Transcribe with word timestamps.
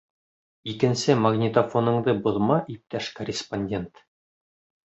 Икенсе 0.71 1.15
магнитофоныңды 1.25 2.17
боҙма, 2.25 2.57
иптәш 2.77 3.13
корреспондент. 3.21 4.07